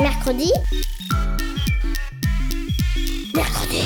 Mercredi 0.00 0.50
Mercredi 3.34 3.82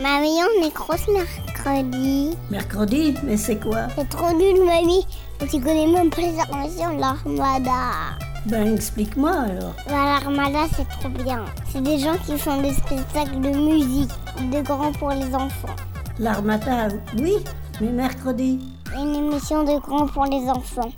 Mamie, 0.00 0.38
on 0.42 0.66
est 0.66 0.74
grosse 0.74 1.08
mercredi. 1.08 2.36
Mercredi 2.50 3.14
Mais 3.24 3.36
c'est 3.36 3.58
quoi? 3.58 3.88
C'est 3.96 4.08
trop 4.08 4.32
nul, 4.32 4.64
mamie. 4.64 5.06
Tu 5.40 5.60
connais 5.60 5.86
même 5.86 6.10
pas 6.10 6.22
les 6.22 6.38
informations 6.38 6.94
de 6.94 7.00
l'armada. 7.00 8.18
Ben 8.50 8.74
explique-moi 8.74 9.30
alors. 9.30 9.74
L'armada, 9.88 10.66
c'est 10.74 10.88
trop 10.98 11.08
bien. 11.08 11.44
C'est 11.70 11.82
des 11.82 11.98
gens 11.98 12.16
qui 12.26 12.36
font 12.36 12.60
des 12.60 12.72
spectacles 12.72 13.40
de 13.40 13.50
musique, 13.50 14.10
de 14.50 14.60
grands 14.62 14.90
pour 14.92 15.10
les 15.10 15.32
enfants. 15.32 15.76
L'armata, 16.18 16.88
oui, 17.18 17.36
mais 17.80 17.92
mercredi. 17.92 18.58
Une 18.96 19.14
émission 19.14 19.62
de 19.62 19.78
grands 19.78 20.08
pour 20.08 20.24
les 20.24 20.48
enfants. 20.50 20.90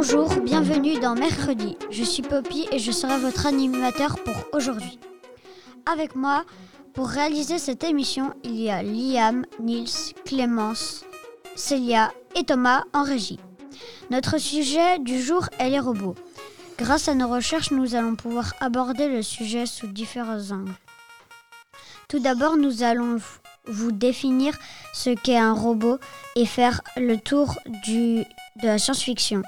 Bonjour, 0.00 0.32
bienvenue 0.42 1.00
dans 1.00 1.16
Mercredi. 1.16 1.76
Je 1.90 2.04
suis 2.04 2.22
Poppy 2.22 2.68
et 2.70 2.78
je 2.78 2.92
serai 2.92 3.18
votre 3.18 3.46
animateur 3.46 4.22
pour 4.22 4.36
aujourd'hui. 4.52 5.00
Avec 5.92 6.14
moi, 6.14 6.44
pour 6.94 7.08
réaliser 7.08 7.58
cette 7.58 7.82
émission, 7.82 8.32
il 8.44 8.60
y 8.60 8.70
a 8.70 8.80
Liam, 8.84 9.44
Nils, 9.58 10.14
Clémence, 10.24 11.04
Célia 11.56 12.12
et 12.36 12.44
Thomas 12.44 12.84
en 12.92 13.02
régie. 13.02 13.40
Notre 14.08 14.38
sujet 14.38 15.00
du 15.00 15.20
jour 15.20 15.48
est 15.58 15.68
les 15.68 15.80
robots. 15.80 16.14
Grâce 16.78 17.08
à 17.08 17.14
nos 17.16 17.26
recherches, 17.26 17.72
nous 17.72 17.96
allons 17.96 18.14
pouvoir 18.14 18.54
aborder 18.60 19.08
le 19.08 19.22
sujet 19.22 19.66
sous 19.66 19.88
différents 19.88 20.52
angles. 20.52 20.76
Tout 22.08 22.20
d'abord, 22.20 22.56
nous 22.56 22.84
allons 22.84 23.16
vous 23.66 23.90
définir 23.90 24.56
ce 24.94 25.10
qu'est 25.10 25.38
un 25.38 25.54
robot 25.54 25.98
et 26.36 26.46
faire 26.46 26.82
le 26.96 27.16
tour 27.16 27.56
de 27.66 28.24
la 28.62 28.78
science-fiction 28.78 29.42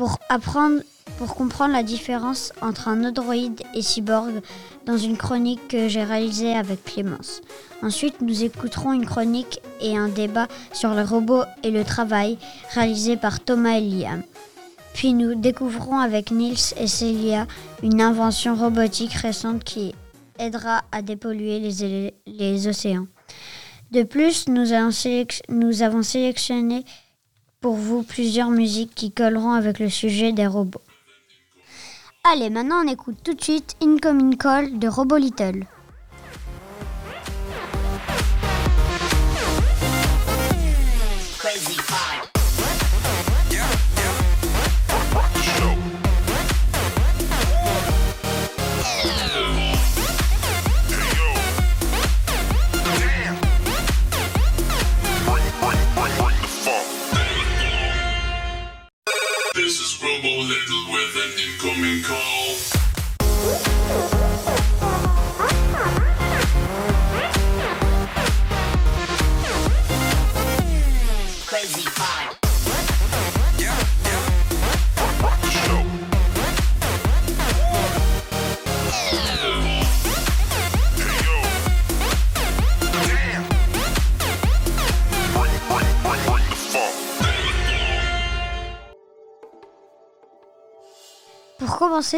pour 0.00 0.18
apprendre, 0.30 0.80
pour 1.18 1.34
comprendre 1.34 1.74
la 1.74 1.82
différence 1.82 2.54
entre 2.62 2.88
un 2.88 3.04
androïde 3.04 3.60
et 3.74 3.82
cyborg 3.82 4.40
dans 4.86 4.96
une 4.96 5.18
chronique 5.18 5.68
que 5.68 5.88
j'ai 5.88 6.04
réalisée 6.04 6.54
avec 6.54 6.82
Clémence. 6.82 7.42
Ensuite, 7.82 8.22
nous 8.22 8.42
écouterons 8.42 8.94
une 8.94 9.04
chronique 9.04 9.60
et 9.82 9.98
un 9.98 10.08
débat 10.08 10.48
sur 10.72 10.94
le 10.94 11.02
robot 11.02 11.42
et 11.62 11.70
le 11.70 11.84
travail 11.84 12.38
réalisé 12.72 13.18
par 13.18 13.40
Thomas 13.40 13.76
et 13.76 13.82
Liam. 13.82 14.22
Puis 14.94 15.12
nous 15.12 15.34
découvrons 15.34 15.98
avec 15.98 16.30
Nils 16.30 16.72
et 16.78 16.86
Célia 16.86 17.46
une 17.82 18.00
invention 18.00 18.54
robotique 18.54 19.12
récente 19.12 19.64
qui 19.64 19.94
aidera 20.38 20.80
à 20.92 21.02
dépolluer 21.02 21.58
les, 21.58 22.14
les 22.24 22.68
océans. 22.68 23.06
De 23.90 24.02
plus, 24.02 24.46
nous 24.48 24.72
avons 24.72 26.02
sélectionné 26.02 26.86
pour 27.60 27.74
vous 27.74 28.02
plusieurs 28.02 28.50
musiques 28.50 28.94
qui 28.94 29.10
colleront 29.10 29.52
avec 29.52 29.78
le 29.78 29.90
sujet 29.90 30.32
des 30.32 30.46
robots. 30.46 30.80
Allez, 32.24 32.48
maintenant 32.48 32.82
on 32.84 32.88
écoute 32.88 33.16
tout 33.22 33.34
de 33.34 33.42
suite 33.42 33.76
Incoming 33.82 34.36
Call 34.36 34.78
de 34.78 34.88
Robo 34.88 35.16
Little. 35.16 35.66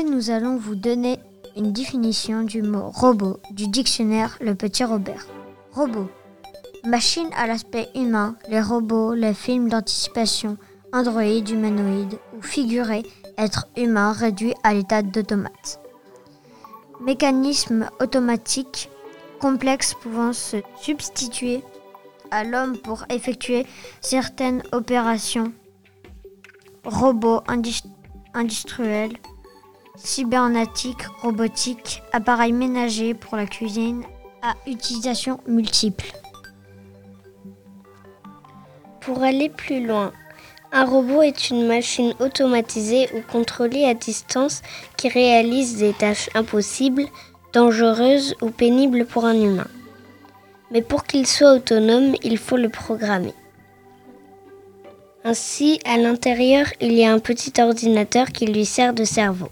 Nous 0.07 0.31
allons 0.31 0.59
vous 0.59 0.77
donner 0.77 1.19
une 1.57 1.73
définition 1.73 2.45
du 2.45 2.63
mot 2.63 2.91
robot 2.95 3.41
du 3.51 3.67
dictionnaire 3.67 4.39
Le 4.41 4.55
Petit 4.55 4.85
Robert. 4.85 5.27
Robot. 5.73 6.09
Machine 6.85 7.29
à 7.37 7.49
l'aspect 7.49 7.89
humain, 7.97 8.37
les 8.49 8.61
robots, 8.61 9.13
les 9.13 9.35
films 9.35 9.69
d'anticipation, 9.69 10.57
androïdes, 10.93 11.51
humanoïdes 11.51 12.17
ou 12.39 12.43
figurés, 12.43 13.03
être 13.37 13.67
humain 13.77 14.13
réduit 14.13 14.55
à 14.63 14.73
l'état 14.73 15.03
d'automate. 15.03 15.81
Mécanisme 17.01 17.89
automatique, 18.01 18.89
complexe 19.41 19.95
pouvant 19.95 20.33
se 20.33 20.59
substituer 20.81 21.65
à 22.31 22.45
l'homme 22.45 22.79
pour 22.79 23.05
effectuer 23.11 23.67
certaines 24.01 24.63
opérations. 24.71 25.53
Robot 26.85 27.41
indus- 27.49 27.83
industriel, 28.33 29.13
cybernétique, 30.05 31.07
robotique, 31.21 32.03
appareil 32.13 32.53
ménager 32.53 33.15
pour 33.15 33.37
la 33.37 33.47
cuisine 33.47 34.03
à 34.43 34.55
utilisation 34.67 35.39
multiple. 35.47 36.13
Pour 39.01 39.23
aller 39.23 39.49
plus 39.49 39.87
loin, 39.87 40.13
un 40.73 40.85
robot 40.85 41.23
est 41.23 41.51
une 41.51 41.67
machine 41.67 42.15
automatisée 42.19 43.09
ou 43.15 43.21
contrôlée 43.31 43.85
à 43.85 43.95
distance 43.95 44.63
qui 44.97 45.09
réalise 45.09 45.77
des 45.77 45.93
tâches 45.93 46.31
impossibles, 46.35 47.07
dangereuses 47.53 48.35
ou 48.41 48.51
pénibles 48.51 49.05
pour 49.05 49.25
un 49.25 49.41
humain. 49.41 49.69
Mais 50.71 50.83
pour 50.83 51.05
qu'il 51.05 51.27
soit 51.27 51.53
autonome, 51.53 52.15
il 52.23 52.39
faut 52.39 52.57
le 52.57 52.71
programmer. 52.71 53.35
Ainsi, 55.25 55.79
à 55.85 55.99
l'intérieur, 55.99 56.67
il 56.81 56.93
y 56.95 57.05
a 57.05 57.13
un 57.13 57.21
petit 57.21 57.61
ordinateur 57.61 58.29
qui 58.29 58.47
lui 58.47 58.65
sert 58.65 58.95
de 58.95 59.05
cerveau. 59.05 59.51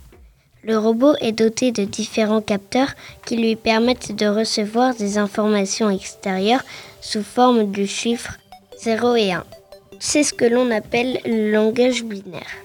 Le 0.63 0.77
robot 0.77 1.15
est 1.21 1.33
doté 1.33 1.73
de 1.73 1.85
différents 1.85 2.43
capteurs 2.43 2.93
qui 3.25 3.37
lui 3.37 3.57
permettent 3.57 4.15
de 4.15 4.27
recevoir 4.27 4.95
des 4.95 5.17
informations 5.17 5.89
extérieures 5.89 6.63
sous 7.01 7.23
forme 7.23 7.71
du 7.71 7.87
chiffre 7.87 8.37
0 8.83 9.17
et 9.17 9.33
1. 9.33 9.45
C'est 9.99 10.23
ce 10.23 10.35
que 10.35 10.45
l'on 10.45 10.71
appelle 10.71 11.19
le 11.25 11.51
langage 11.51 12.05
binaire. 12.05 12.57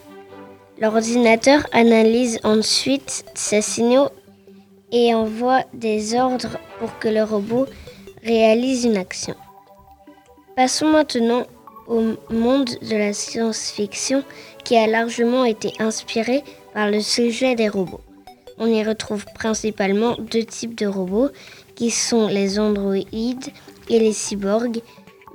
L'ordinateur 0.79 1.65
analyse 1.71 2.39
ensuite 2.43 3.23
ces 3.33 3.61
signaux 3.61 4.09
et 4.91 5.13
envoie 5.13 5.63
des 5.73 6.15
ordres 6.15 6.57
pour 6.79 6.99
que 6.99 7.07
le 7.07 7.23
robot 7.23 7.65
réalise 8.23 8.83
une 8.83 8.97
action. 8.97 9.35
Passons 10.57 10.87
maintenant 10.89 11.43
au 11.87 12.01
monde 12.29 12.71
de 12.81 12.95
la 12.97 13.13
science-fiction 13.13 14.23
qui 14.65 14.75
a 14.75 14.87
largement 14.87 15.45
été 15.45 15.73
inspiré 15.79 16.43
par 16.75 16.91
le 16.91 16.99
sujet 16.99 17.55
des 17.55 17.69
robots. 17.69 18.01
On 18.57 18.67
y 18.67 18.83
retrouve 18.83 19.25
principalement 19.33 20.17
deux 20.19 20.43
types 20.43 20.75
de 20.75 20.85
robots 20.85 21.29
qui 21.73 21.89
sont 21.89 22.27
les 22.27 22.59
androïdes 22.59 23.47
et 23.89 23.97
les 23.97 24.11
cyborgs. 24.11 24.81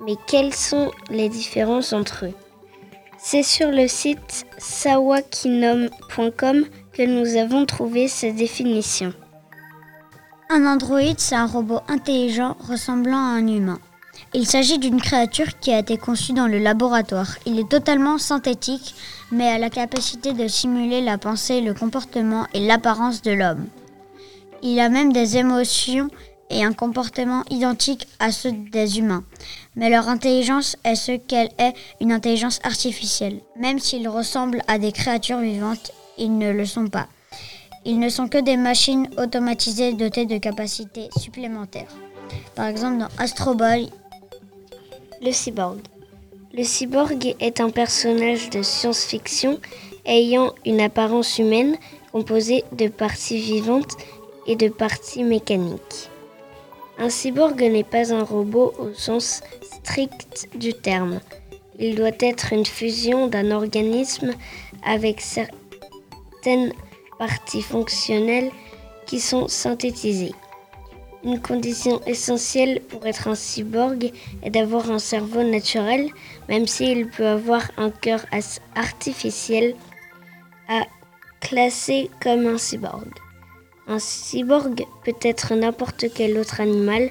Mais 0.06 0.16
quelles 0.26 0.54
sont 0.54 0.90
les 1.10 1.31
différences 1.31 1.94
entre 1.94 2.26
eux? 2.26 2.34
C'est 3.19 3.42
sur 3.42 3.70
le 3.70 3.88
site 3.88 4.44
sawakinom.com 4.58 6.66
que 6.92 7.02
nous 7.02 7.37
avons 7.37 7.64
trouvé 7.64 8.06
ces 8.06 8.32
définitions. 8.32 9.14
Un 10.50 10.66
androïde, 10.66 11.20
c'est 11.20 11.37
un 11.37 11.46
robot 11.46 11.81
intelligent 11.88 12.54
ressemblant 12.60 13.16
à 13.16 13.38
un 13.38 13.46
humain. 13.46 13.81
Il 14.32 14.46
s'agit 14.46 14.78
d'une 14.78 15.00
créature 15.00 15.58
qui 15.58 15.72
a 15.72 15.80
été 15.80 15.96
conçue 15.96 16.32
dans 16.32 16.46
le 16.46 16.58
laboratoire. 16.58 17.36
Il 17.46 17.58
est 17.58 17.68
totalement 17.68 18.16
synthétique, 18.16 18.94
mais 19.32 19.48
a 19.48 19.58
la 19.58 19.70
capacité 19.70 20.32
de 20.34 20.46
simuler 20.46 21.00
la 21.00 21.18
pensée, 21.18 21.60
le 21.60 21.74
comportement 21.74 22.46
et 22.54 22.64
l'apparence 22.64 23.22
de 23.22 23.32
l'homme. 23.32 23.66
Il 24.62 24.78
a 24.78 24.88
même 24.88 25.12
des 25.12 25.36
émotions 25.36 26.08
et 26.48 26.62
un 26.62 26.72
comportement 26.72 27.42
identique 27.50 28.06
à 28.20 28.30
ceux 28.30 28.52
des 28.52 29.00
humains. 29.00 29.24
Mais 29.74 29.90
leur 29.90 30.08
intelligence 30.08 30.76
est 30.84 30.94
ce 30.94 31.16
qu'elle 31.16 31.50
est, 31.58 31.74
une 32.00 32.12
intelligence 32.12 32.60
artificielle. 32.62 33.40
Même 33.56 33.80
s'ils 33.80 34.08
ressemblent 34.08 34.62
à 34.68 34.78
des 34.78 34.92
créatures 34.92 35.40
vivantes, 35.40 35.90
ils 36.18 36.38
ne 36.38 36.52
le 36.52 36.66
sont 36.66 36.86
pas. 36.86 37.08
Ils 37.84 37.98
ne 37.98 38.08
sont 38.08 38.28
que 38.28 38.38
des 38.38 38.56
machines 38.56 39.08
automatisées 39.16 39.94
dotées 39.94 40.26
de 40.26 40.38
capacités 40.38 41.08
supplémentaires. 41.16 41.92
Par 42.54 42.66
exemple, 42.66 42.98
dans 42.98 43.08
Astro 43.18 43.54
Boy, 43.54 43.90
Le 45.22 45.32
cyborg. 45.32 45.81
Le 46.55 46.64
cyborg 46.64 47.37
est 47.40 47.61
un 47.61 47.69
personnage 47.69 48.49
de 48.49 48.62
science-fiction 48.62 49.61
ayant 50.06 50.55
une 50.64 50.81
apparence 50.81 51.38
humaine 51.38 51.76
composée 52.11 52.64
de 52.72 52.88
parties 52.88 53.38
vivantes 53.38 53.99
et 54.46 54.56
de 54.56 54.69
parties 54.69 55.22
mécaniques. 55.22 56.08
Un 56.96 57.11
cyborg 57.11 57.61
n'est 57.61 57.84
pas 57.84 58.14
un 58.14 58.22
robot 58.22 58.72
au 58.78 58.94
sens 58.94 59.43
strict 59.61 60.49
du 60.55 60.72
terme. 60.72 61.20
Il 61.78 61.96
doit 61.96 62.16
être 62.20 62.55
une 62.55 62.64
fusion 62.64 63.26
d'un 63.26 63.50
organisme 63.50 64.32
avec 64.82 65.20
certaines 65.20 66.73
parties 67.19 67.62
fonctionnelles 67.62 68.50
qui 69.05 69.20
sont 69.20 69.49
synthétisées. 69.49 70.32
Une 71.22 71.40
condition 71.40 72.00
essentielle 72.06 72.81
pour 72.88 73.06
être 73.06 73.28
un 73.28 73.34
cyborg 73.34 74.11
est 74.43 74.50
d'avoir 74.50 74.90
un 74.90 74.99
cerveau 74.99 75.43
naturel, 75.43 76.08
même 76.49 76.67
s'il 76.67 77.08
peut 77.08 77.26
avoir 77.26 77.70
un 77.76 77.90
cœur 77.90 78.25
artificiel 78.75 79.75
à 80.69 80.87
classer 81.40 82.11
comme 82.22 82.46
un 82.46 82.56
cyborg. 82.56 83.08
Un 83.87 83.99
cyborg 83.99 84.87
peut 85.05 85.17
être 85.20 85.55
n'importe 85.55 86.06
quel 86.14 86.38
autre 86.38 86.61
animal 86.61 87.11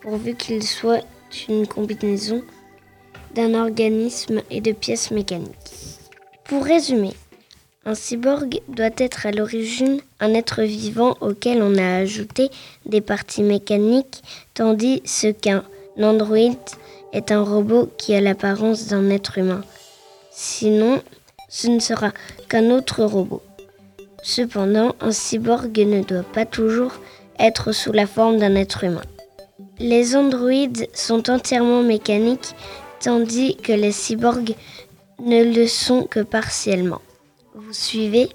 pourvu 0.00 0.34
qu'il 0.34 0.62
soit 0.62 1.04
une 1.48 1.66
combinaison 1.66 2.42
d'un 3.34 3.54
organisme 3.54 4.40
et 4.50 4.60
de 4.60 4.72
pièces 4.72 5.10
mécaniques. 5.10 5.98
Pour 6.44 6.64
résumer, 6.64 7.12
un 7.86 7.94
cyborg 7.94 8.60
doit 8.68 8.90
être 8.98 9.26
à 9.26 9.30
l'origine 9.30 10.00
un 10.20 10.34
être 10.34 10.62
vivant 10.62 11.16
auquel 11.22 11.62
on 11.62 11.78
a 11.78 11.96
ajouté 11.96 12.50
des 12.84 13.00
parties 13.00 13.42
mécaniques, 13.42 14.22
tandis 14.52 15.02
qu'un 15.40 15.64
androïde 15.98 16.58
est 17.12 17.32
un 17.32 17.42
robot 17.42 17.90
qui 17.96 18.14
a 18.14 18.20
l'apparence 18.20 18.86
d'un 18.88 19.08
être 19.08 19.38
humain. 19.38 19.62
Sinon, 20.30 21.02
ce 21.48 21.68
ne 21.68 21.80
sera 21.80 22.12
qu'un 22.48 22.70
autre 22.70 23.02
robot. 23.02 23.42
Cependant, 24.22 24.94
un 25.00 25.12
cyborg 25.12 25.76
ne 25.78 26.02
doit 26.02 26.22
pas 26.22 26.44
toujours 26.44 26.92
être 27.38 27.72
sous 27.72 27.92
la 27.92 28.06
forme 28.06 28.38
d'un 28.38 28.56
être 28.56 28.84
humain. 28.84 29.04
Les 29.78 30.14
androïdes 30.14 30.88
sont 30.92 31.30
entièrement 31.30 31.82
mécaniques, 31.82 32.54
tandis 33.00 33.56
que 33.56 33.72
les 33.72 33.92
cyborgs 33.92 34.54
ne 35.24 35.42
le 35.42 35.66
sont 35.66 36.04
que 36.04 36.20
partiellement. 36.20 37.00
Vous 37.54 37.72
suivez 37.72 38.28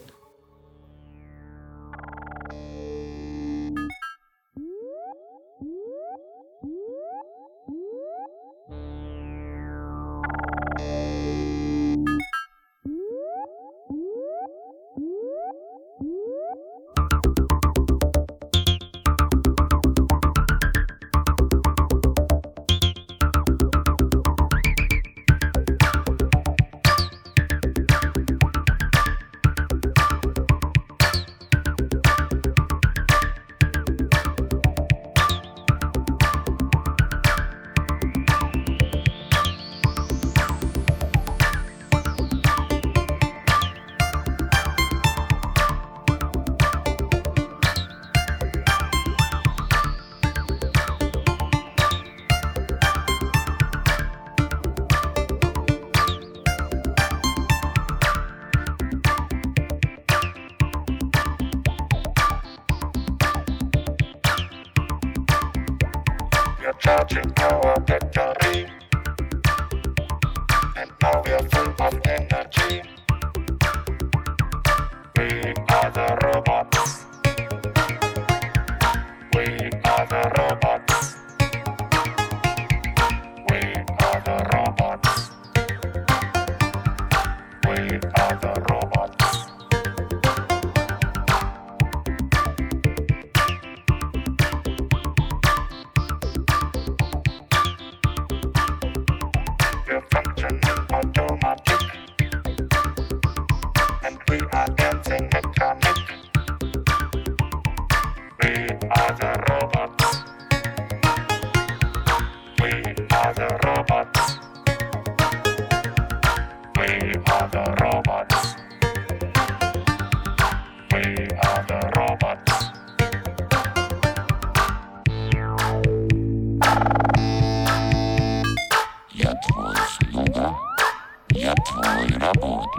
Acabou. 132.26 132.75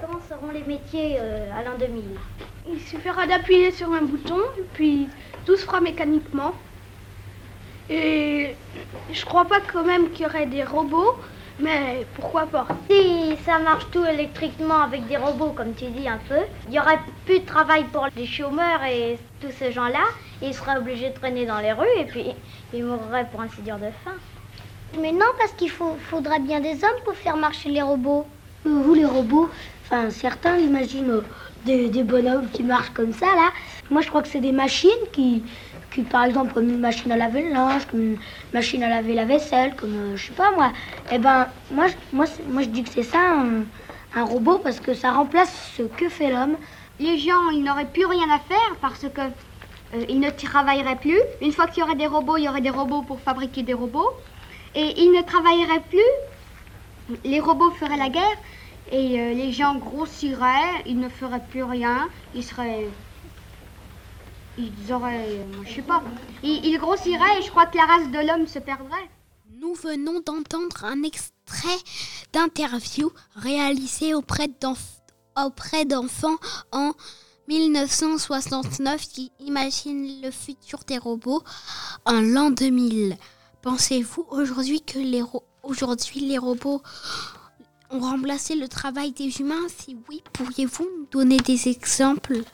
Comment 0.00 0.20
seront 0.28 0.50
les 0.52 0.64
métiers 0.64 1.20
à 1.20 1.62
l'an 1.62 1.78
2000 1.78 2.02
Il 2.68 2.80
suffira 2.80 3.26
d'appuyer 3.28 3.70
sur 3.70 3.92
un 3.92 4.02
bouton, 4.02 4.40
puis 4.74 5.08
tout 5.44 5.56
se 5.56 5.64
fera 5.64 5.80
mécaniquement. 5.80 6.52
Et 7.88 8.56
je 9.12 9.24
crois 9.24 9.44
pas 9.44 9.60
quand 9.60 9.84
même 9.84 10.10
qu'il 10.10 10.26
y 10.26 10.28
aurait 10.28 10.46
des 10.46 10.64
robots, 10.64 11.16
Mais 11.58 12.06
pourquoi 12.14 12.46
pas? 12.46 12.66
Si 12.90 13.36
ça 13.46 13.58
marche 13.58 13.86
tout 13.90 14.04
électriquement 14.04 14.82
avec 14.82 15.06
des 15.06 15.16
robots, 15.16 15.52
comme 15.52 15.74
tu 15.74 15.86
dis 15.86 16.06
un 16.06 16.18
peu, 16.28 16.40
il 16.66 16.72
n'y 16.72 16.78
aurait 16.78 16.98
plus 17.24 17.40
de 17.40 17.46
travail 17.46 17.84
pour 17.84 18.06
les 18.14 18.26
chômeurs 18.26 18.82
et 18.84 19.18
tous 19.40 19.52
ces 19.52 19.72
gens-là. 19.72 20.04
Ils 20.42 20.52
seraient 20.52 20.76
obligés 20.76 21.10
de 21.10 21.14
traîner 21.14 21.46
dans 21.46 21.60
les 21.60 21.72
rues 21.72 21.86
et 21.98 22.04
puis 22.04 22.34
ils 22.74 22.84
mourraient 22.84 23.26
pour 23.30 23.40
ainsi 23.40 23.62
dire 23.62 23.78
de 23.78 23.90
faim. 24.04 24.16
Mais 24.92 25.12
non, 25.12 25.26
parce 25.38 25.52
qu'il 25.52 25.70
faut, 25.70 25.98
faudra 25.98 26.38
bien 26.38 26.60
des 26.60 26.82
hommes 26.84 27.00
pour 27.04 27.14
faire 27.16 27.36
marcher 27.36 27.68
les 27.70 27.82
robots. 27.82 28.26
Euh, 28.66 28.70
Vous, 28.82 28.94
les 28.94 29.04
robots, 29.04 29.50
enfin, 29.82 30.10
certains 30.10 30.56
imaginent 30.58 31.10
euh, 31.10 31.22
des, 31.64 31.90
des 31.90 32.02
bonhommes 32.04 32.50
qui 32.50 32.62
marchent 32.62 32.90
comme 32.94 33.12
ça, 33.12 33.26
là. 33.26 33.50
Moi, 33.90 34.00
je 34.02 34.08
crois 34.08 34.22
que 34.22 34.28
c'est 34.28 34.40
des 34.40 34.52
machines 34.52 34.90
qui, 35.12 35.44
qui, 35.90 36.02
par 36.04 36.24
exemple, 36.24 36.54
comme 36.54 36.68
une 36.70 36.78
machine 36.78 37.12
à 37.12 37.16
laver 37.16 37.42
le 37.42 37.50
linge, 37.52 37.86
comme 37.86 38.00
une 38.00 38.18
machine 38.52 38.82
à 38.82 38.88
laver 38.88 39.14
la 39.14 39.24
vaisselle, 39.26 39.76
comme, 39.76 39.96
euh, 39.96 40.16
je 40.16 40.26
sais 40.28 40.34
pas 40.34 40.50
moi. 40.52 40.72
Eh 41.10 41.18
ben, 41.18 41.52
moi, 41.70 41.88
je- 41.88 41.96
moi, 42.12 42.24
moi 42.46 42.62
je 42.62 42.68
dis 42.68 42.82
que 42.84 42.90
c'est 42.90 43.02
ça, 43.02 43.18
un, 43.42 43.66
un 44.14 44.24
robot, 44.24 44.58
parce 44.60 44.80
que 44.80 44.94
ça 44.94 45.12
remplace 45.12 45.52
ce 45.76 45.82
que 45.82 46.08
fait 46.08 46.30
l'homme. 46.30 46.56
les 46.98 47.18
gens, 47.18 47.50
ils 47.52 47.62
n'auraient 47.62 47.90
plus 47.92 48.06
rien 48.06 48.30
à 48.30 48.38
faire 48.38 48.76
parce 48.80 49.06
que 49.10 49.20
euh, 49.94 50.04
ils 50.08 50.20
ne 50.20 50.30
travailleraient 50.30 50.98
plus. 50.98 51.20
Une 51.40 51.52
fois 51.52 51.66
qu'il 51.68 51.80
y 51.82 51.84
aurait 51.84 51.94
des 51.96 52.06
robots, 52.06 52.36
il 52.36 52.44
y 52.44 52.48
aurait 52.48 52.60
des 52.60 52.70
robots 52.70 53.02
pour 53.02 53.20
fabriquer 53.20 53.62
des 53.62 53.74
robots. 53.74 54.08
Et 54.76 54.88
ils 55.02 55.10
ne 55.10 55.22
travailleraient 55.22 55.82
plus. 55.88 57.18
Les 57.24 57.40
robots 57.40 57.70
feraient 57.72 57.96
la 57.96 58.08
guerre 58.10 58.38
et 58.92 59.20
euh, 59.20 59.32
les 59.34 59.50
gens 59.52 59.74
grossiraient. 59.76 60.82
Ils 60.86 60.98
ne 61.00 61.08
feraient 61.08 61.44
plus 61.50 61.62
rien. 61.64 62.08
Ils 62.34 62.44
seraient. 62.44 62.86
Ils 64.58 64.92
auraient. 64.92 65.28
euh, 65.28 65.44
je 65.66 65.74
sais 65.74 65.82
pas. 65.82 66.02
Ils, 66.42 66.78
grossiraient 66.78 67.38
et 67.38 67.42
je 67.42 67.50
crois 67.50 67.66
que 67.66 67.76
la 67.76 67.84
race 67.86 68.08
de 68.10 68.18
l'homme 68.26 68.46
se 68.46 68.58
perdrait. 68.58 69.08
Nous 69.60 69.74
venons 69.74 70.20
d'entendre 70.20 70.84
un 70.84 71.02
extrait 71.02 71.78
d'interview 72.32 73.10
réalisé 73.34 74.12
auprès 74.14 74.48
d'enf- 74.48 75.00
auprès 75.42 75.84
d'enfants 75.84 76.36
en 76.72 76.92
1969 77.48 79.00
qui 79.08 79.32
imaginent 79.40 80.20
le 80.22 80.30
futur 80.30 80.80
des 80.86 80.98
robots 80.98 81.42
en 82.04 82.20
l'an 82.20 82.50
2000. 82.50 83.16
Pensez-vous 83.66 84.24
aujourd'hui 84.30 84.80
que 84.80 85.00
les, 85.00 85.24
les 86.20 86.38
robots 86.38 86.82
ont 87.90 87.98
remplacé 87.98 88.54
le 88.54 88.68
travail 88.68 89.10
des 89.10 89.40
humains? 89.40 89.66
Si 89.76 89.96
oui, 90.08 90.22
pourriez-vous 90.32 90.84
nous 90.84 91.06
donner 91.10 91.38
des 91.38 91.66
exemples? 91.66 92.44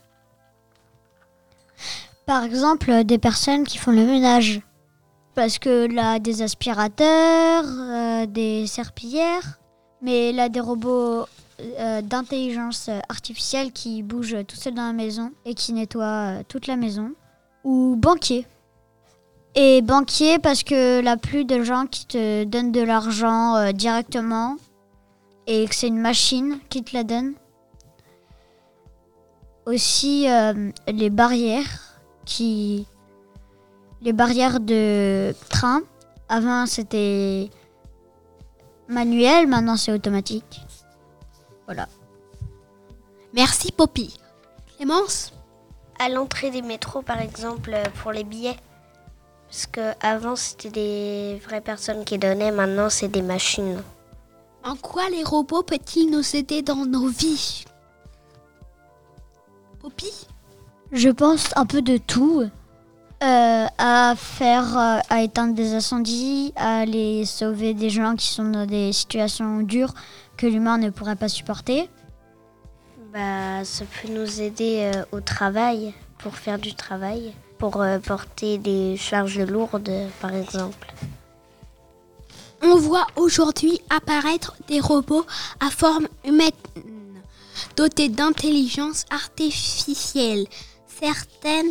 Par 2.24 2.44
exemple, 2.44 2.90
euh, 2.90 3.04
des 3.04 3.18
personnes 3.18 3.64
qui 3.64 3.76
font 3.76 3.90
le 3.90 4.06
ménage. 4.06 4.62
Parce 5.34 5.58
que 5.58 5.86
là, 5.86 6.18
des 6.18 6.40
aspirateurs, 6.40 7.66
euh, 7.66 8.24
des 8.24 8.66
serpillères, 8.66 9.60
mais 10.00 10.32
là, 10.32 10.48
des 10.48 10.60
robots 10.60 11.26
euh, 11.60 12.00
d'intelligence 12.00 12.88
artificielle 13.10 13.70
qui 13.72 14.02
bougent 14.02 14.46
tout 14.48 14.56
seuls 14.56 14.72
dans 14.72 14.86
la 14.86 14.94
maison 14.94 15.30
et 15.44 15.52
qui 15.52 15.74
nettoient 15.74 16.42
toute 16.48 16.66
la 16.66 16.76
maison. 16.76 17.12
Ou 17.64 17.96
banquier. 17.98 18.46
Et 19.54 19.82
banquier 19.82 20.38
parce 20.38 20.62
que 20.62 21.00
là, 21.00 21.16
plus 21.16 21.44
de 21.44 21.62
gens 21.62 21.86
qui 21.86 22.06
te 22.06 22.44
donnent 22.44 22.72
de 22.72 22.80
l'argent 22.80 23.56
euh, 23.56 23.72
directement 23.72 24.56
et 25.46 25.66
que 25.66 25.74
c'est 25.74 25.88
une 25.88 26.00
machine 26.00 26.58
qui 26.70 26.82
te 26.82 26.96
la 26.96 27.04
donne. 27.04 27.34
Aussi, 29.66 30.28
euh, 30.30 30.70
les 30.88 31.10
barrières 31.10 31.98
qui 32.24 32.86
les 34.00 34.12
barrières 34.12 34.58
de 34.58 35.34
train 35.48 35.82
avant 36.28 36.66
c'était 36.66 37.50
manuel 38.88 39.46
maintenant 39.46 39.76
c'est 39.76 39.92
automatique 39.92 40.60
voilà 41.66 41.86
Merci 43.34 43.72
Poppy. 43.72 44.14
Clémence? 44.76 45.32
À 45.98 46.10
l'entrée 46.10 46.50
des 46.50 46.60
métros, 46.60 47.00
par 47.00 47.18
exemple, 47.20 47.70
euh, 47.72 47.84
pour 48.02 48.12
les 48.12 48.24
billets. 48.24 48.56
Parce 49.52 49.66
que 49.66 49.92
avant 50.00 50.34
c'était 50.34 50.70
des 50.70 51.42
vraies 51.44 51.60
personnes 51.60 52.06
qui 52.06 52.16
donnaient, 52.16 52.50
maintenant 52.50 52.88
c'est 52.88 53.08
des 53.08 53.20
machines. 53.20 53.82
En 54.64 54.76
quoi 54.76 55.10
les 55.10 55.22
robots 55.22 55.62
peuvent-ils 55.62 56.10
nous 56.10 56.34
aider 56.34 56.62
dans 56.62 56.86
nos 56.86 57.06
vies? 57.08 57.66
Poppy? 59.78 60.10
Je 60.90 61.10
pense 61.10 61.50
un 61.54 61.66
peu 61.66 61.82
de 61.82 61.98
tout. 61.98 62.48
Euh, 63.22 63.66
à 63.78 64.14
faire 64.16 64.76
euh, 64.76 64.98
à 65.10 65.22
éteindre 65.22 65.54
des 65.54 65.74
incendies 65.74 66.52
à 66.56 66.78
aller 66.78 67.24
sauver 67.24 67.72
des 67.72 67.88
gens 67.88 68.16
qui 68.16 68.26
sont 68.26 68.50
dans 68.50 68.66
des 68.66 68.92
situations 68.92 69.60
dures 69.60 69.94
que 70.36 70.46
l'humain 70.46 70.78
ne 70.78 70.90
pourrait 70.90 71.14
pas 71.14 71.28
supporter. 71.28 71.88
Bah, 73.12 73.64
ça 73.64 73.84
peut 73.84 74.08
nous 74.08 74.40
aider 74.40 74.90
euh, 74.92 75.04
au 75.12 75.20
travail, 75.20 75.94
pour 76.18 76.36
faire 76.36 76.58
du 76.58 76.74
travail, 76.74 77.32
pour 77.62 77.80
euh, 77.80 78.00
porter 78.00 78.58
des 78.58 78.96
charges 78.96 79.38
lourdes, 79.38 80.08
par 80.20 80.34
exemple. 80.34 80.92
On 82.60 82.74
voit 82.74 83.06
aujourd'hui 83.14 83.80
apparaître 83.88 84.56
des 84.66 84.80
robots 84.80 85.24
à 85.60 85.70
forme 85.70 86.08
humaine, 86.24 86.50
dotés 87.76 88.08
d'intelligence 88.08 89.04
artificielle. 89.10 90.48
Certaines 90.88 91.70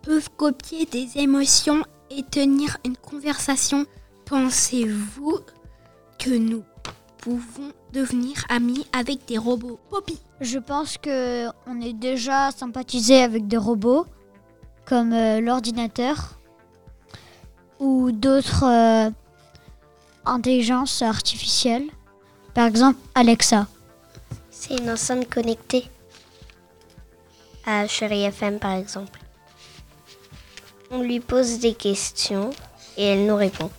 peuvent 0.00 0.30
copier 0.38 0.86
des 0.86 1.18
émotions 1.18 1.82
et 2.08 2.22
tenir 2.22 2.78
une 2.86 2.96
conversation. 2.96 3.84
Pensez-vous 4.24 5.40
que 6.18 6.30
nous 6.30 6.64
pouvons 7.18 7.72
devenir 7.92 8.42
amis 8.48 8.86
avec 8.98 9.26
des 9.26 9.36
robots 9.36 9.78
Poppy? 9.90 10.18
Je 10.40 10.58
pense 10.58 10.96
que 10.96 11.48
on 11.66 11.78
est 11.82 11.92
déjà 11.92 12.52
sympathisé 12.52 13.22
avec 13.22 13.46
des 13.46 13.58
robots 13.58 14.06
comme 14.86 15.12
euh, 15.12 15.40
l'ordinateur 15.40 16.38
ou 17.78 18.12
d'autres 18.12 18.64
euh, 18.64 19.10
intelligences 20.24 21.02
artificielles. 21.02 21.86
Par 22.54 22.66
exemple, 22.66 22.98
Alexa. 23.14 23.66
C'est 24.50 24.78
une 24.78 24.90
enceinte 24.90 25.28
connectée. 25.28 25.84
À 27.66 27.86
Chérie 27.86 28.22
FM, 28.22 28.58
par 28.58 28.72
exemple. 28.72 29.20
On 30.90 31.02
lui 31.02 31.20
pose 31.20 31.58
des 31.58 31.74
questions 31.74 32.50
et 32.96 33.04
elle 33.04 33.26
nous 33.26 33.36
répond. 33.36 33.70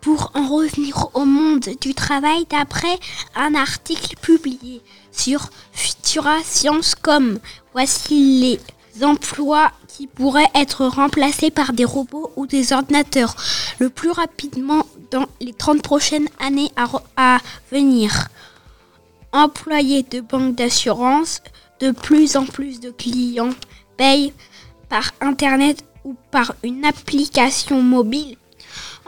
Pour 0.00 0.30
en 0.34 0.48
revenir 0.48 1.08
au 1.14 1.24
monde 1.24 1.68
du 1.80 1.94
travail, 1.94 2.46
d'après 2.48 2.98
un 3.34 3.54
article 3.54 4.16
publié 4.16 4.80
sur 5.12 5.50
Futura 5.72 6.42
Science.com, 6.42 7.38
voici 7.72 8.58
les 8.94 9.04
emplois 9.04 9.72
qui 9.96 10.06
pourraient 10.06 10.50
être 10.54 10.84
remplacés 10.84 11.50
par 11.50 11.72
des 11.72 11.86
robots 11.86 12.30
ou 12.36 12.46
des 12.46 12.74
ordinateurs 12.74 13.34
le 13.78 13.88
plus 13.88 14.10
rapidement 14.10 14.84
dans 15.10 15.24
les 15.40 15.54
30 15.54 15.80
prochaines 15.80 16.28
années 16.38 16.70
à, 16.76 16.86
à 17.16 17.38
venir. 17.72 18.28
Employés 19.32 20.02
de 20.02 20.20
banques 20.20 20.54
d'assurance, 20.54 21.40
de 21.80 21.92
plus 21.92 22.36
en 22.36 22.44
plus 22.44 22.78
de 22.80 22.90
clients 22.90 23.54
payent 23.96 24.34
par 24.90 25.12
Internet 25.22 25.82
ou 26.04 26.14
par 26.30 26.54
une 26.62 26.84
application 26.84 27.80
mobile. 27.80 28.36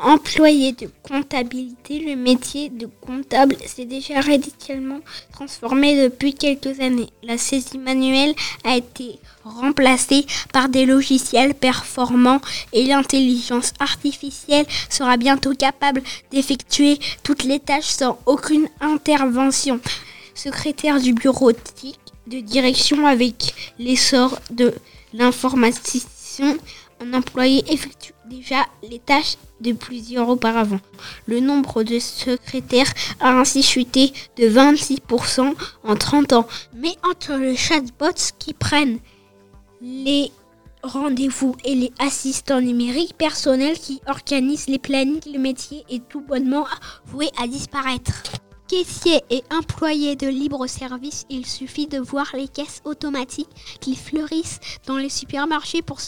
Employé 0.01 0.73
de 0.73 0.89
comptabilité, 1.03 1.99
le 1.99 2.15
métier 2.15 2.69
de 2.69 2.89
comptable 3.01 3.57
s'est 3.67 3.85
déjà 3.85 4.21
radicalement 4.21 5.01
transformé 5.33 6.01
depuis 6.01 6.35
quelques 6.35 6.79
années. 6.79 7.09
La 7.25 7.37
saisie 7.37 7.79
manuelle 7.79 8.33
a 8.63 8.77
été 8.77 9.19
remplacée 9.43 10.25
par 10.53 10.69
des 10.69 10.87
logiciels 10.87 11.53
performants 11.53 12.41
et 12.73 12.85
l'intelligence 12.87 13.73
artificielle 13.81 14.67
sera 14.89 15.17
bientôt 15.17 15.55
capable 15.55 16.03
d'effectuer 16.31 17.01
toutes 17.25 17.43
les 17.43 17.59
tâches 17.59 17.87
sans 17.87 18.21
aucune 18.27 18.69
intervention. 18.81 19.81
Secrétaire 20.33 21.01
du 21.01 21.13
bureautique 21.13 21.99
de 22.29 22.39
direction 22.39 23.05
avec 23.05 23.53
l'essor 23.81 24.39
de 24.51 24.73
l'informatisation, 25.13 26.57
un 27.01 27.15
employé 27.15 27.65
effectue 27.73 28.13
déjà 28.29 28.67
les 28.83 28.99
tâches 28.99 29.37
de 29.61 29.73
plusieurs 29.73 30.29
auparavant. 30.29 30.81
Le 31.27 31.41
nombre 31.41 31.83
de 31.83 31.99
secrétaires 31.99 32.93
a 33.21 33.39
ainsi 33.41 33.63
chuté 33.63 34.13
de 34.37 34.49
26% 34.49 35.55
en 35.85 35.97
30 35.97 36.33
ans. 36.33 36.47
Mais 36.75 36.97
entre 37.09 37.35
les 37.35 37.57
chatbots 37.57 38.33
qui 38.39 38.55
prennent 38.55 38.99
les 39.81 40.31
rendez-vous 40.83 41.57
et 41.65 41.75
les 41.75 41.93
assistants 41.99 42.61
numériques 42.61 43.17
personnels 43.17 43.79
qui 43.79 44.01
organisent 44.07 44.69
les 44.69 44.79
plannings, 44.79 45.21
le 45.33 45.39
métier 45.39 45.85
est 45.91 46.07
tout 46.09 46.21
bonnement 46.21 46.67
voué 47.07 47.31
à 47.41 47.47
disparaître. 47.47 48.23
Caissiers 48.69 49.23
et 49.31 49.43
employés 49.51 50.15
de 50.15 50.27
libre-service, 50.27 51.25
il 51.31 51.47
suffit 51.47 51.87
de 51.87 51.99
voir 51.99 52.27
les 52.35 52.49
caisses 52.49 52.83
automatiques 52.85 53.49
qui 53.81 53.97
fleurissent 53.97 54.61
dans 54.87 54.99
les 54.99 55.09
supermarchés 55.09 55.81
pour 55.81 56.01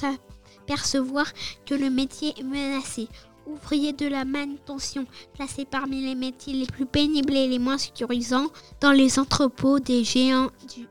s'apercevoir 0.75 1.27
que 1.67 1.75
le 1.75 1.91
métier 1.91 2.33
est 2.39 2.43
menacé. 2.45 3.09
ouvrier 3.47 3.93
de 3.93 4.07
la 4.07 4.25
manutention, 4.25 5.07
classé 5.35 5.65
parmi 5.65 6.03
les 6.05 6.15
métiers 6.15 6.53
les 6.53 6.67
plus 6.67 6.87
pénibles 6.87 7.35
et 7.37 7.49
les 7.49 7.59
moins 7.59 7.79
sécurisants 7.79 8.47
dans 8.81 8.93
les 8.93 9.19
entrepôts 9.19 9.81
des 9.81 10.05
géants 10.05 10.51
du, 10.73 10.87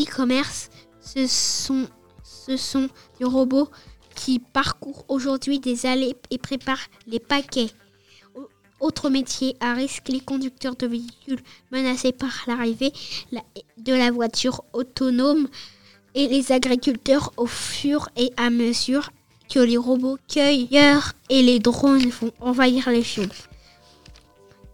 e-commerce. 0.00 0.70
Ce 1.00 1.26
sont, 1.26 1.86
ce 2.22 2.56
sont 2.56 2.88
des 3.18 3.26
robots 3.26 3.68
qui 4.14 4.38
parcourent 4.38 5.04
aujourd'hui 5.08 5.58
des 5.60 5.84
allées 5.84 6.16
et 6.30 6.38
préparent 6.38 6.86
les 7.06 7.18
paquets. 7.20 7.70
Au- 8.34 8.48
Autre 8.80 9.10
métier 9.10 9.54
à 9.60 9.74
risque, 9.74 10.08
les 10.08 10.20
conducteurs 10.20 10.76
de 10.76 10.86
véhicules 10.86 11.42
menacés 11.72 12.12
par 12.12 12.32
l'arrivée 12.46 12.92
la- 13.32 13.44
de 13.76 13.92
la 13.92 14.10
voiture 14.10 14.62
autonome 14.72 15.46
et 16.14 16.28
les 16.28 16.52
agriculteurs 16.52 17.32
au 17.36 17.46
fur 17.46 18.08
et 18.16 18.32
à 18.36 18.50
mesure 18.50 19.10
que 19.52 19.60
les 19.60 19.76
robots 19.76 20.18
cueilleurs 20.28 21.12
et 21.28 21.42
les 21.42 21.58
drones 21.58 22.08
vont 22.08 22.32
envahir 22.40 22.88
les 22.90 23.02
champs. 23.02 23.22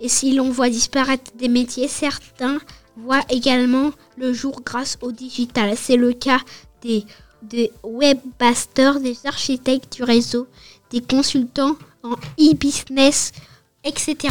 Et 0.01 0.09
si 0.09 0.33
l'on 0.35 0.51
voit 0.51 0.69
disparaître 0.69 1.33
des 1.37 1.49
métiers, 1.49 1.89
certains 1.89 2.59
voient 2.97 3.25
également 3.29 3.91
le 4.17 4.33
jour 4.33 4.61
grâce 4.65 4.99
au 5.03 5.13
digital. 5.13 5.77
C'est 5.77 5.97
le 5.97 6.13
cas 6.13 6.41
des, 6.83 7.05
des 7.43 7.73
des 9.01 9.19
architectes 9.25 9.97
du 9.97 10.05
réseau, 10.05 10.47
des 10.91 11.01
consultants 11.01 11.77
en 12.05 12.15
e-business, 12.39 13.33
etc. 13.85 14.29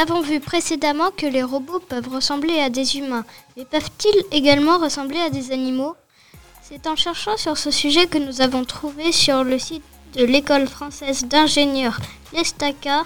avons 0.00 0.22
vu 0.22 0.40
précédemment 0.40 1.10
que 1.14 1.26
les 1.26 1.42
robots 1.42 1.78
peuvent 1.78 2.08
ressembler 2.08 2.58
à 2.58 2.70
des 2.70 2.96
humains, 2.96 3.26
mais 3.56 3.66
peuvent-ils 3.66 4.24
également 4.32 4.78
ressembler 4.78 5.20
à 5.20 5.28
des 5.28 5.52
animaux? 5.52 5.94
C'est 6.62 6.86
en 6.86 6.96
cherchant 6.96 7.36
sur 7.36 7.58
ce 7.58 7.70
sujet 7.70 8.06
que 8.06 8.16
nous 8.16 8.40
avons 8.40 8.64
trouvé 8.64 9.12
sur 9.12 9.44
le 9.44 9.58
site 9.58 9.84
de 10.14 10.24
l'école 10.24 10.66
française 10.66 11.26
d'ingénieurs 11.26 12.00
l'Estaca 12.32 13.04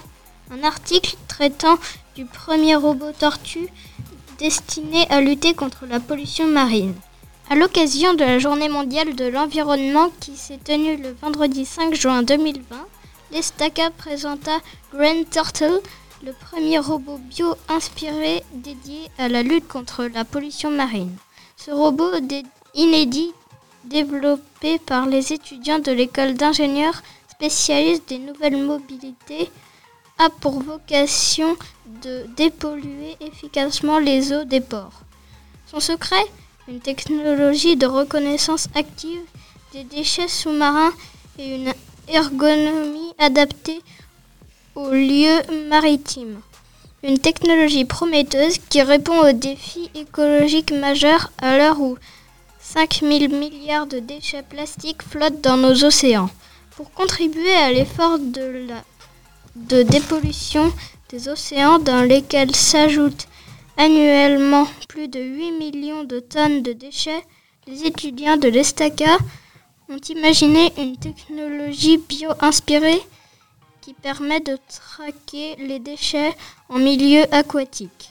un 0.51 0.63
article 0.63 1.17
traitant 1.27 1.77
du 2.15 2.25
premier 2.25 2.75
robot 2.75 3.11
tortue 3.11 3.67
destiné 4.39 5.05
à 5.09 5.19
lutter 5.19 5.53
contre 5.53 5.85
la 5.85 5.99
pollution 5.99 6.47
marine. 6.47 6.95
À 7.49 7.55
l'occasion 7.55 8.13
de 8.13 8.23
la 8.23 8.39
journée 8.39 8.69
mondiale 8.69 9.15
de 9.15 9.25
l'environnement 9.25 10.09
qui 10.21 10.37
s'est 10.37 10.59
tenue 10.63 10.95
le 10.95 11.15
vendredi 11.21 11.65
5 11.65 11.93
juin 11.93 12.23
2020, 12.23 12.63
l'Estaca 13.31 13.89
présenta 13.91 14.59
Grand 14.93 15.29
Turtle, 15.29 15.81
le 16.25 16.33
premier 16.33 16.79
robot 16.79 17.19
bio-inspiré 17.19 18.43
dédié 18.51 19.11
à 19.19 19.27
la 19.29 19.43
lutte 19.43 19.67
contre 19.67 20.05
la 20.05 20.25
pollution 20.25 20.71
marine. 20.71 21.15
Ce 21.55 21.69
robot 21.69 22.09
inédit, 22.73 23.31
développé 23.83 24.79
par 24.79 25.05
les 25.05 25.33
étudiants 25.33 25.77
de 25.77 25.91
l'école 25.91 26.33
d'ingénieurs 26.33 27.03
spécialistes 27.29 28.09
des 28.09 28.17
nouvelles 28.17 28.57
mobilités, 28.57 29.51
a 30.17 30.31
pour 30.31 30.63
vocation 30.63 31.55
de 32.01 32.25
dépolluer 32.35 33.17
efficacement 33.21 33.99
les 33.99 34.33
eaux 34.33 34.45
des 34.45 34.61
ports. 34.61 35.01
Son 35.67 35.79
secret? 35.79 36.25
Une 36.67 36.79
technologie 36.79 37.75
de 37.75 37.85
reconnaissance 37.85 38.67
active 38.73 39.21
des 39.73 39.83
déchets 39.83 40.27
sous-marins 40.27 40.93
et 41.37 41.55
une 41.55 41.71
ergonomie 42.07 43.13
adaptée 43.19 43.79
aux 44.75 44.89
lieux 44.91 45.41
maritimes. 45.69 46.39
Une 47.03 47.19
technologie 47.19 47.85
prometteuse 47.85 48.57
qui 48.69 48.81
répond 48.81 49.29
aux 49.29 49.31
défis 49.31 49.89
écologiques 49.95 50.71
majeurs 50.71 51.31
à 51.37 51.57
l'heure 51.57 51.79
où 51.79 51.97
5000 52.59 53.29
milliards 53.29 53.87
de 53.87 53.99
déchets 53.99 54.43
plastiques 54.43 55.03
flottent 55.03 55.41
dans 55.41 55.57
nos 55.57 55.83
océans. 55.83 56.29
Pour 56.75 56.91
contribuer 56.91 57.53
à 57.53 57.71
l'effort 57.71 58.19
de, 58.19 59.83
dépollution 59.83 60.73
des 61.09 61.29
océans 61.29 61.79
dans 61.79 62.01
lesquels 62.01 62.55
s'ajoutent 62.55 63.27
annuellement 63.77 64.67
plus 64.89 65.07
de 65.07 65.19
8 65.19 65.51
millions 65.51 66.03
de 66.03 66.19
tonnes 66.19 66.63
de 66.63 66.73
déchets, 66.73 67.23
les 67.67 67.85
étudiants 67.85 68.37
de 68.37 68.49
l'Estaca 68.49 69.17
ont 69.89 70.01
imaginé 70.09 70.73
une 70.77 70.97
technologie 70.97 71.97
bio-inspirée 71.97 73.01
qui 73.85 73.93
permet 73.93 74.39
de 74.39 74.57
traquer 74.67 75.55
les 75.57 75.77
déchets 75.77 76.35
en 76.69 76.79
milieu 76.79 77.23
aquatique. 77.31 78.09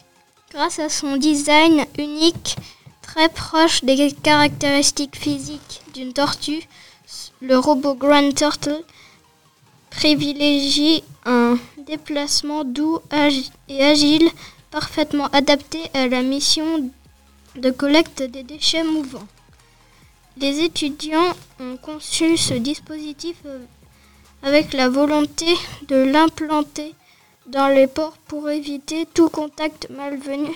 Grâce 0.52 0.78
à 0.78 0.88
son 0.88 1.16
design 1.16 1.84
unique, 1.98 2.56
très 3.02 3.28
proche 3.28 3.82
des 3.82 4.12
caractéristiques 4.22 5.16
physiques 5.16 5.82
d'une 5.92 6.12
tortue, 6.12 6.62
le 7.40 7.58
robot 7.58 7.96
Grand 7.96 8.32
Turtle 8.32 8.84
privilégie 9.90 11.02
un 11.24 11.58
déplacement 11.88 12.62
doux 12.62 13.00
et 13.68 13.82
agile, 13.82 14.30
parfaitement 14.70 15.26
adapté 15.32 15.80
à 15.92 16.06
la 16.06 16.22
mission 16.22 16.88
de 17.56 17.70
collecte 17.72 18.22
des 18.22 18.44
déchets 18.44 18.84
mouvants. 18.84 19.26
Les 20.36 20.60
étudiants 20.60 21.32
ont 21.58 21.76
conçu 21.76 22.36
ce 22.36 22.54
dispositif 22.54 23.36
euh, 23.46 23.58
avec 24.44 24.74
la 24.74 24.90
volonté 24.90 25.46
de 25.88 25.96
l'implanter 25.96 26.94
dans 27.46 27.68
les 27.68 27.86
ports 27.86 28.18
pour 28.28 28.50
éviter 28.50 29.06
tout 29.14 29.30
contact 29.30 29.88
malvenu 29.88 30.50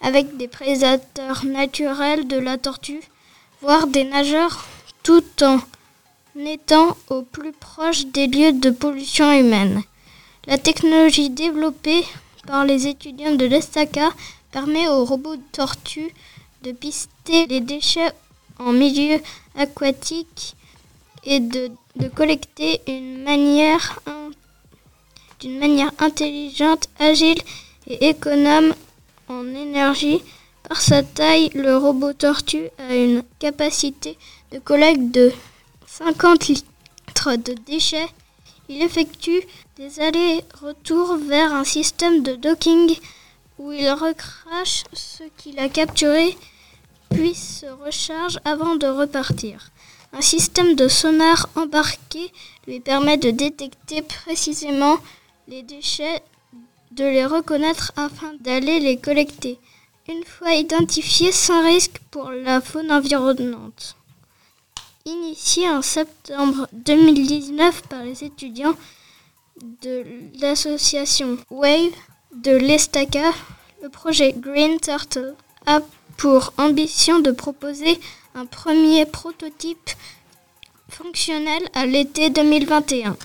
avec 0.00 0.36
des 0.38 0.48
prédateurs 0.48 1.44
naturels 1.44 2.26
de 2.26 2.38
la 2.38 2.56
tortue, 2.56 3.02
voire 3.60 3.86
des 3.86 4.04
nageurs, 4.04 4.64
tout 5.02 5.24
en 5.42 5.60
étant 6.34 6.96
au 7.08 7.22
plus 7.22 7.52
proche 7.52 8.06
des 8.06 8.26
lieux 8.26 8.52
de 8.52 8.70
pollution 8.70 9.30
humaine. 9.32 9.82
La 10.46 10.56
technologie 10.56 11.30
développée 11.30 12.04
par 12.46 12.64
les 12.64 12.86
étudiants 12.86 13.34
de 13.34 13.44
l'Estaca 13.44 14.10
permet 14.50 14.88
aux 14.88 15.04
robots 15.04 15.36
tortues 15.52 16.12
de 16.62 16.72
pister 16.72 17.46
les 17.46 17.60
déchets 17.60 18.12
en 18.58 18.72
milieu 18.72 19.20
aquatique 19.58 20.56
et 21.26 21.40
de, 21.40 21.70
collecter 22.14 22.80
d'une 22.86 23.24
manière 23.24 24.00
intelligente, 25.98 26.88
agile 26.98 27.38
et 27.86 28.08
économe 28.08 28.74
en 29.28 29.46
énergie. 29.48 30.22
Par 30.68 30.80
sa 30.80 31.02
taille, 31.02 31.50
le 31.54 31.76
robot 31.76 32.12
tortue 32.12 32.70
a 32.78 32.94
une 32.94 33.22
capacité 33.38 34.16
de 34.52 34.58
collecte 34.58 35.10
de 35.12 35.32
50 35.86 36.48
litres 36.48 37.36
de 37.36 37.54
déchets. 37.66 38.08
Il 38.68 38.82
effectue 38.82 39.42
des 39.76 40.00
allers-retours 40.00 41.16
vers 41.18 41.54
un 41.54 41.64
système 41.64 42.22
de 42.22 42.34
docking 42.34 42.96
où 43.58 43.72
il 43.72 43.88
recrache 43.90 44.84
ce 44.92 45.22
qu'il 45.36 45.58
a 45.58 45.68
capturé 45.68 46.36
puis 47.10 47.34
se 47.34 47.66
recharge 47.66 48.38
avant 48.44 48.76
de 48.76 48.86
repartir. 48.86 49.70
Un 50.12 50.20
système 50.20 50.74
de 50.74 50.88
sonar 50.88 51.48
embarqué 51.56 52.32
lui 52.66 52.80
permet 52.80 53.16
de 53.16 53.30
détecter 53.30 54.02
précisément 54.02 54.96
les 55.48 55.62
déchets, 55.62 56.22
de 56.92 57.04
les 57.04 57.26
reconnaître 57.26 57.92
afin 57.96 58.32
d'aller 58.40 58.80
les 58.80 58.96
collecter, 58.98 59.58
une 60.08 60.24
fois 60.24 60.54
identifiés 60.54 61.32
sans 61.32 61.64
risque 61.64 62.00
pour 62.10 62.30
la 62.30 62.60
faune 62.60 62.90
environnante. 62.90 63.96
Initié 65.04 65.68
en 65.68 65.82
septembre 65.82 66.68
2019 66.72 67.82
par 67.82 68.02
les 68.02 68.24
étudiants 68.24 68.74
de 69.82 70.04
l'association 70.40 71.38
WAVE 71.50 71.92
de 72.34 72.56
l'Estaca, 72.56 73.32
le 73.82 73.88
projet 73.88 74.34
Green 74.36 74.80
Turtle 74.80 75.34
a 75.66 75.80
pour 76.16 76.52
ambition 76.58 77.20
de 77.20 77.30
proposer 77.30 78.00
un 78.36 78.44
premier 78.44 79.06
prototype 79.06 79.90
fonctionnel 80.90 81.62
à 81.72 81.86
l'été 81.86 82.28
2021. 82.28 83.16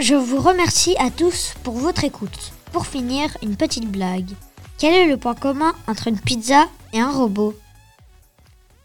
Je 0.00 0.14
vous 0.14 0.40
remercie 0.40 0.96
à 0.98 1.10
tous 1.10 1.52
pour 1.62 1.74
votre 1.74 2.04
écoute. 2.04 2.52
Pour 2.72 2.86
finir, 2.86 3.36
une 3.42 3.54
petite 3.54 3.86
blague. 3.86 4.30
Quel 4.78 4.94
est 4.94 5.06
le 5.06 5.18
point 5.18 5.34
commun 5.34 5.74
entre 5.86 6.08
une 6.08 6.18
pizza 6.18 6.68
et 6.94 7.00
un 7.00 7.10
robot? 7.10 7.54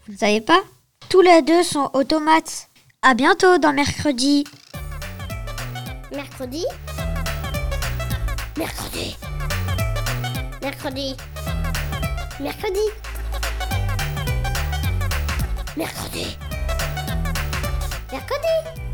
Vous 0.06 0.12
ne 0.12 0.18
savez 0.18 0.42
pas? 0.42 0.60
Tous 1.08 1.22
les 1.22 1.40
deux 1.40 1.62
sont 1.62 1.88
automates. 1.94 2.68
À 3.00 3.14
bientôt 3.14 3.56
dans 3.56 3.72
mercredi. 3.72 4.44
Mercredi? 6.12 6.66
Mercredi 8.58 9.16
Mercredi 10.60 11.16
Mercredi 12.40 12.78
Mercredi 15.76 16.36
Mercredi 18.12 18.85